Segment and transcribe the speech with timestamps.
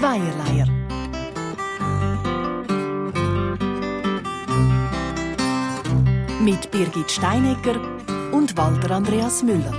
[0.00, 0.66] Zweierleier.
[6.40, 7.78] Mit Birgit Steinegger
[8.32, 9.74] und Walter Andreas Müller.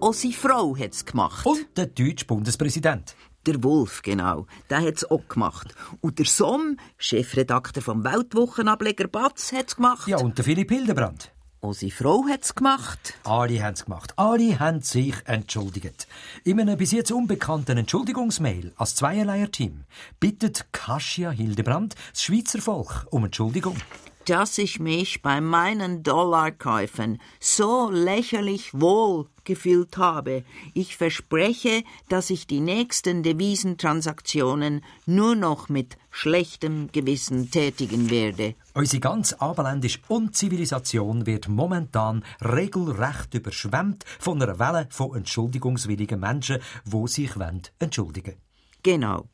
[0.00, 1.44] Unsere Frau hat es gemacht.
[1.44, 3.14] Und der deutsche Bundespräsident.
[3.44, 4.46] Der Wolf, genau.
[4.70, 5.74] Der hat es auch gemacht.
[6.00, 10.08] Und der Somm, Chefredakteur vom Weltwochenableger Batz, hat es gemacht.
[10.08, 11.30] Ja, und der Philipp Hildebrand.
[11.64, 13.14] Unsere Frau hat es gemacht.
[13.22, 14.14] Alle haben es gemacht.
[14.16, 16.08] Alle haben sich entschuldigt.
[16.42, 19.84] In einem bis jetzt unbekannten Entschuldigungsmail als Zweierleier-Team
[20.18, 23.76] bittet Kasia Hildebrand das Schweizer Volk um Entschuldigung
[24.26, 30.44] dass ich mich bei meinen Dollarkäufen so lächerlich wohl gefühlt habe.
[30.74, 38.54] Ich verspreche, dass ich die nächsten Devisentransaktionen nur noch mit schlechtem Gewissen tätigen werde.
[38.74, 47.06] Unsere ganz abendländische Unzivilisation wird momentan regelrecht überschwemmt von einer Welle von entschuldigungswilligen Menschen, wo
[47.06, 47.32] sich
[47.78, 48.51] entschuldigen wollen.
[48.82, 49.26] Genau.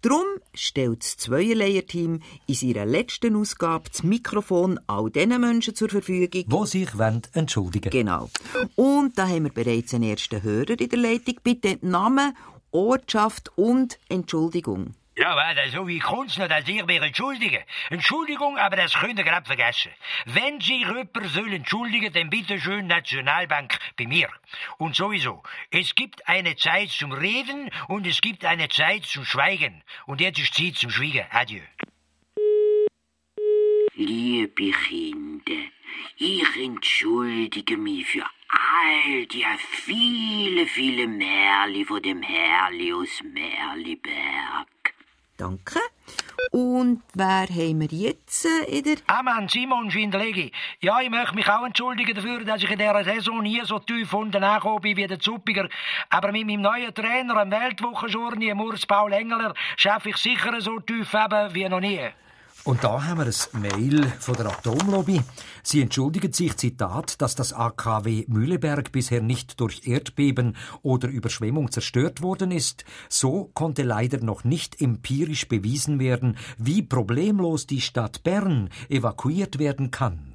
[0.00, 6.30] Drum stellt das Zweierleier-Team in seiner letzten Ausgabe das Mikrofon all diesen Menschen zur Verfügung,
[6.30, 6.88] die sich
[7.32, 8.30] entschuldigen Genau.
[8.76, 11.34] Und da haben wir bereits einen ersten Hörer in der Leitung.
[11.42, 12.32] Bitte Name,
[12.70, 14.94] Ortschaft und Entschuldigung.
[15.18, 17.64] Ja, weil so wie kommt's noch, dass ich mich entschuldige?
[17.90, 19.90] Entschuldigung, aber das könnt ihr gerade vergessen.
[20.26, 24.28] Wenn sich jemand soll entschuldigen, dann bitte schön Nationalbank bei mir.
[24.76, 29.82] Und sowieso, es gibt eine Zeit zum Reden und es gibt eine Zeit zum Schweigen.
[30.06, 31.26] Und jetzt ist Zeit zum Schweigen.
[31.30, 31.62] Adieu.
[33.94, 35.64] Liebe Kinder,
[36.16, 44.77] ich entschuldige mich für all die viele, viele Märli von dem Herrli aus Merliberg.
[45.38, 45.78] Danke.
[46.50, 48.96] Und wer haben wir jetzt in der...
[49.06, 50.50] Amen, Simon Schindlegi.
[50.80, 54.12] Ja, ich möchte mich auch entschuldigen dafür, dass ich in dieser Saison nie so tief
[54.12, 55.68] unten angekommen bin wie der Zuppiger.
[56.10, 61.14] Aber mit meinem neuen Trainer, dem Weltwochenjourney, Urs Paul Engeler, schaffe ich sicher so tief
[61.14, 62.10] eben wie noch nie.
[62.68, 65.22] Und da haben wir ein Mail von der Atomlobby.
[65.62, 72.20] Sie entschuldigen sich, Zitat, dass das AKW Mühleberg bisher nicht durch Erdbeben oder Überschwemmung zerstört
[72.20, 72.84] worden ist.
[73.08, 79.90] So konnte leider noch nicht empirisch bewiesen werden, wie problemlos die Stadt Bern evakuiert werden
[79.90, 80.27] kann.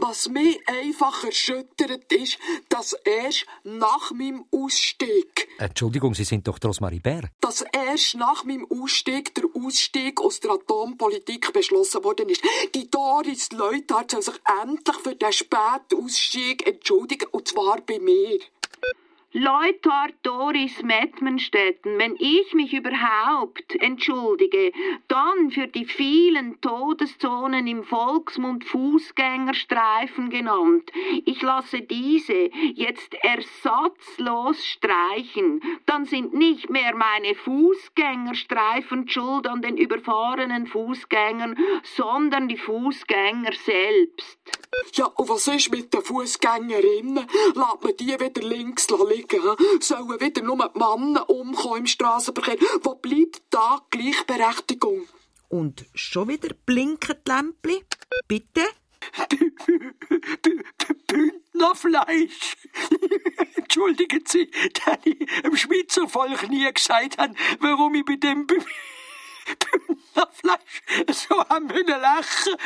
[0.00, 2.38] Was mich einfach erschüttert ist,
[2.68, 5.48] dass erst nach meinem Ausstieg.
[5.58, 7.22] Entschuldigung, Sie sind doch Rosmarie Bär.
[7.40, 12.42] Dass erst nach meinem Ausstieg der Ausstieg aus der Atompolitik beschlossen worden ist.
[12.76, 18.38] Die Doris Leuthard soll sich endlich für den späten Ausstieg entschuldigen, und zwar bei mir.
[19.32, 24.72] Leuthard Doris Mettmenstetten, wenn ich mich überhaupt entschuldige,
[25.06, 30.90] dann für die vielen Todeszonen im Volksmund Fußgängerstreifen genannt.
[31.26, 35.60] Ich lasse diese jetzt ersatzlos streichen.
[35.84, 44.38] Dann sind nicht mehr meine Fußgängerstreifen schuld an den überfahrenen Fußgängern, sondern die Fußgänger selbst.
[44.94, 47.26] Ja, und was ist mit den Fußgängerinnen?
[47.54, 48.86] Lass man die wieder links
[49.18, 49.42] liegen?
[49.80, 52.56] Sollen wieder nur die Männer umkommen im Strassenverkehr?
[52.82, 55.06] Wo bleibt da Gleichberechtigung?
[55.48, 57.84] Und schon wieder blinken die Lämpchen.
[58.26, 58.62] Bitte?
[61.06, 62.56] Bündnerfleisch.
[63.56, 64.50] Entschuldigen Sie,
[64.84, 68.72] dass ich dem Schweizer Volk nie gesagt habe, warum ich bei dem Bündnerfleisch
[71.12, 72.56] so am lachen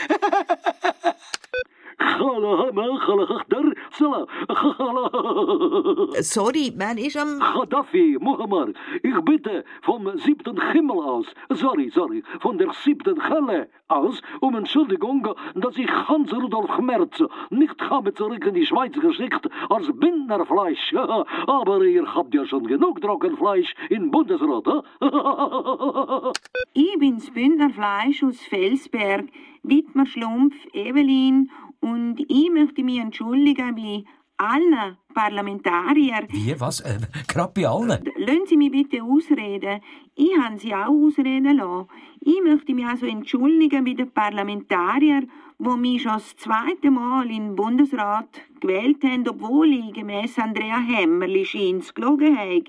[6.20, 7.38] Sorry, wer ist am...
[7.38, 8.74] Gaddafi, Muhammad.
[9.02, 15.28] Ich bitte vom siebten Himmel aus, sorry, sorry, von der siebten Hölle aus, um Entschuldigung,
[15.54, 20.94] dass ich Hans Rudolf Merz nicht habe zurück in die Schweiz geschickt als Binderfleisch.
[21.46, 24.84] Aber ihr habt ja schon genug Trockenfleisch in Bundesrat,
[26.74, 29.26] Ich bin's Bündnerfleisch aus Felsberg,
[29.62, 31.50] Wittmer Schlumpf, Evelyn
[31.82, 34.04] und ich möchte mich entschuldigen bei
[34.36, 36.26] allen Parlamentariern.
[36.30, 36.80] Wie, was?
[36.80, 36.98] Äh,
[37.28, 38.04] gerade bei allen?
[38.16, 39.80] Lassen Sie mich bitte ausreden.
[40.14, 41.88] Ich habe Sie auch ausreden lassen.
[42.20, 47.48] Ich möchte mich also entschuldigen bei den Parlamentariern, die mich schon das zweite Mal in
[47.48, 52.64] den Bundesrat gewählt haben, obwohl ich gemäss Andrea Hämmerli scheint gelogen habe.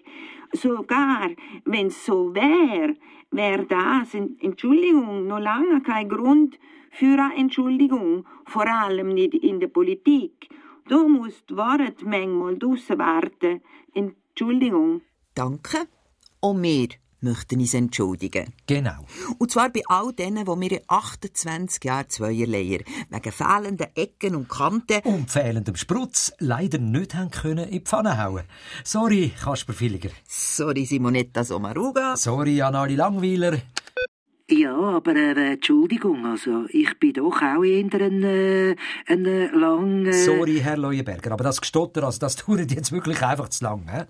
[0.53, 1.29] Sogar,
[1.65, 2.95] wenn es so wäre,
[3.31, 6.59] wäre das, Entschuldigung, noch lange kein Grund
[6.91, 10.49] für eine Entschuldigung, vor allem nicht in der Politik.
[10.87, 13.61] Du musst manchmal draussen warten.
[13.93, 15.01] Entschuldigung.
[15.33, 15.87] Danke.
[16.39, 16.89] Und wir
[17.23, 18.53] möchten uns entschuldigen.
[18.67, 19.05] Genau.
[19.39, 22.79] Und zwar bei all denen, die mir in 28 Jahren Zweierleier
[23.09, 28.23] wegen fehlenden Ecken und Kanten Und fehlendem Sprutz leider nicht haben können in die Pfanne
[28.23, 28.43] hauen.
[28.83, 30.09] Sorry, Kasper Villiger.
[30.27, 32.15] Sorry, Simonetta Sommaruga.
[32.15, 33.59] Sorry an alle Langweiler.
[34.49, 38.75] Ja, aber äh, Entschuldigung, also ich bin doch auch eher ein, äh,
[39.07, 40.05] ein äh, lang...
[40.05, 43.89] Äh, Sorry, Herr Leuenberger, aber das Gestotter, also das dauert jetzt wirklich einfach zu lang.
[43.89, 44.03] He?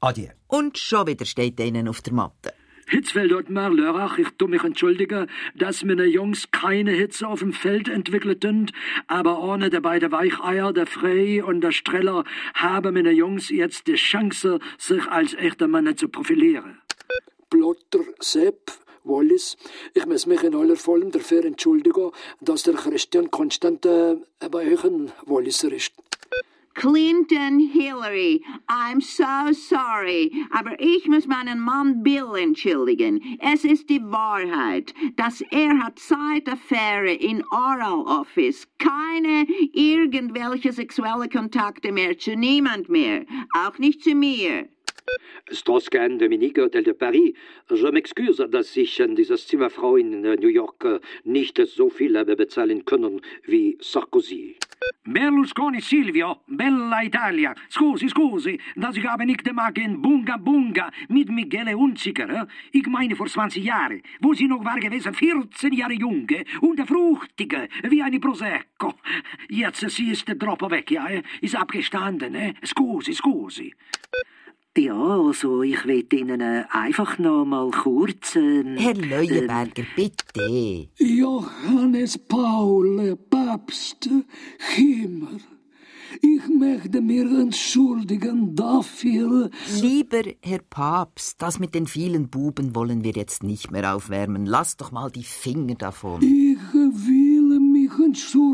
[0.00, 0.28] Adieu.
[0.46, 2.52] Und schon wieder steht einen auf der Matte.
[2.86, 7.88] Hitzfeld und Marlörach, ich tu mich entschuldige, dass meine Jungs keine Hitze auf dem Feld
[7.88, 8.70] entwickelten,
[9.08, 12.24] aber ohne der beiden Weicheier, der Frey und der Streller,
[12.54, 16.78] haben meine Jungs jetzt die Chance, sich als echte Männer zu profilieren.
[17.50, 18.72] Plotter, Sepp,
[19.04, 19.58] Wallis,
[19.92, 22.10] ich muss mich in aller Form dafür entschuldigen,
[22.40, 24.16] dass der Christian Konstant äh,
[24.50, 25.92] bei euch ein Walliser ist.
[26.74, 33.38] Clinton Hillary, I'm so sorry, aber ich muss meinen Mann Bill entschuldigen.
[33.40, 41.28] Es ist die Wahrheit, dass er hat seit Affäre in Oral Office keine irgendwelche sexuelle
[41.28, 43.24] Kontakte mehr zu niemand mehr,
[43.54, 44.68] auch nicht zu mir.
[45.50, 47.32] Strauss-Kahn, Dominique, Hotel de Paris.
[47.70, 52.18] Je m'excuse, dass ich an dieser Zimmerfrau in äh, New York äh, nicht so viel
[52.18, 54.56] habe bezahlen können wie Sarkozy.
[55.04, 57.54] Berlusconi Silvio, Bella Italia.
[57.68, 62.28] Scusi, scusi, dass ich habe nicht gemacht Bunga Bunga mit Michele Hunziker.
[62.28, 62.46] eh?
[62.72, 67.68] Ich meine vor 20 Jahren, wo sie noch war gewesen, 14 Jahre junge und fruchtige,
[67.82, 68.94] wie eine Prosecco.
[69.48, 71.22] Jetzt, sie ist weg, ja, eh?
[71.40, 72.54] ist abgestanden, eh?
[72.64, 73.74] Scusi, scusi.
[74.76, 78.36] Ja, also ich will Ihnen äh, einfach noch mal kurz...
[78.36, 80.88] ähm, Herr Leuenberger, bitte.
[80.98, 84.08] Johannes Paul, Papst,
[84.76, 85.40] Himmel.
[86.22, 89.50] Ich möchte mir entschuldigen dafür,
[89.80, 94.46] Lieber Herr Papst, das mit den vielen Buben wollen wir jetzt nicht mehr aufwärmen.
[94.46, 96.22] Lass doch mal die Finger davon.
[96.22, 98.47] Ich will mich entschuldigen,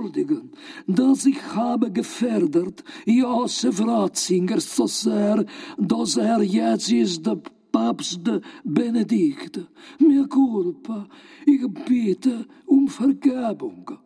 [0.87, 5.45] dass ich habe gefördert Josef Ratzinger so sehr,
[5.79, 7.41] dass er jetzt ist der
[7.75, 8.21] Papst
[8.63, 9.61] Benedikt.
[9.99, 11.09] Mir culpa,
[11.45, 13.99] ich bitte um Vergebung.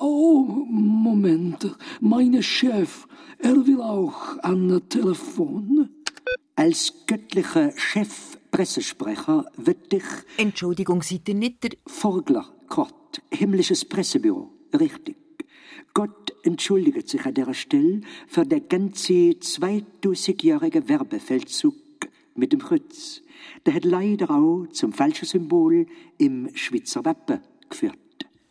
[0.00, 3.06] Oh, Moment, mein Chef,
[3.38, 5.90] er will auch an Telefon.
[6.54, 10.08] Als göttlicher Chefpressesprecher wird dich
[10.38, 11.72] Entschuldigung, seid ihr nicht der...
[11.86, 15.25] Vogler, Kort, himmlisches Pressebüro, richtig.
[15.96, 21.74] Gott entschuldigt sich an der Stelle für den ganze 2000-jährige Werbefeldzug
[22.34, 23.22] mit dem Kreuz.
[23.64, 25.86] Der hat leider auch zum falschen Symbol
[26.18, 27.40] im Schweizer Wappen
[27.70, 27.96] geführt.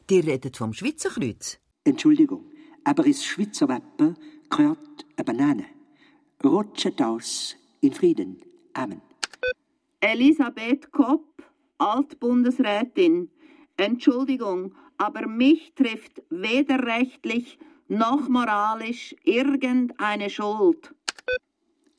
[0.09, 1.59] Die redet vom Schweizer Kreuz.
[1.83, 2.45] Entschuldigung,
[2.83, 4.17] aber ins Schweizer Wappen
[4.49, 5.65] gehört eine Banane.
[6.43, 8.41] Rutscht aus in Frieden.
[8.73, 9.03] Amen.
[9.99, 11.43] Elisabeth Kopp,
[11.77, 13.29] Altbundesrätin.
[13.77, 17.57] Entschuldigung, aber mich trifft weder rechtlich
[17.87, 20.91] noch moralisch irgendeine Schuld.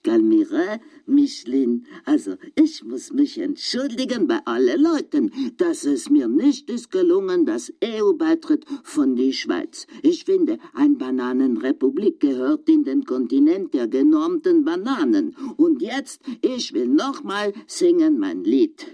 [0.07, 6.93] Galmira, Michelin, also ich muss mich entschuldigen bei allen Leuten, dass es mir nicht ist
[6.93, 9.89] gelungen, das EU-Beitritt von die Schweiz.
[10.03, 15.35] Ich finde, ein Bananenrepublik gehört in den Kontinent der genormten Bananen.
[15.57, 18.87] Und jetzt, ich will nochmal singen mein Lied.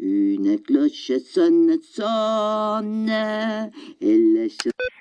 [0.00, 3.07] Une Cloche sonne, sonne,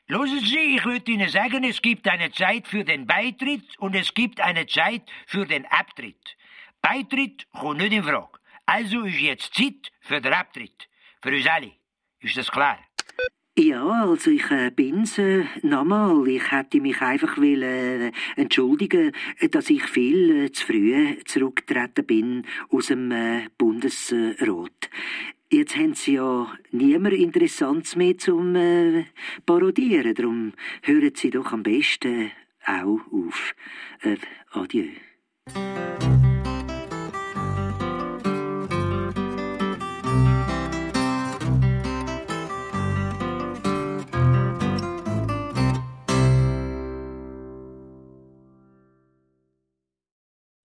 [0.07, 4.13] Losen Sie, ich würde Ihnen sagen, es gibt eine Zeit für den Beitritt und es
[4.13, 6.38] gibt eine Zeit für den Abtritt.
[6.81, 8.39] Beitritt kommt nicht in Frage.
[8.65, 10.88] Also ist jetzt Zeit für den Abtritt.
[11.21, 11.71] Für uns alle.
[12.19, 12.77] Ist das klar?
[13.59, 16.27] Ja, also ich äh, bin's äh, nochmal.
[16.27, 19.13] Ich hätte mich einfach will, äh, entschuldigen,
[19.50, 24.91] dass ich viel äh, zu früh zurückgetreten bin aus dem äh, Bundesrat.
[25.50, 29.06] Jetzt haben Sie ja niemand Interessantes mehr zum äh,
[29.46, 30.13] Parodieren.
[30.13, 30.51] Darum
[30.82, 32.32] hören Sie doch am besten
[32.66, 33.56] auch auf.
[34.01, 34.18] Äh,
[34.51, 34.89] adieu.